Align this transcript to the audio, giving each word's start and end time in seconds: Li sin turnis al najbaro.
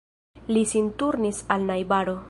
Li 0.55 0.63
sin 0.71 0.89
turnis 1.03 1.43
al 1.57 1.71
najbaro. 1.73 2.19